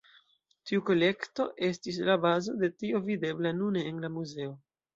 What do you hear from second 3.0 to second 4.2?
videbla nune en la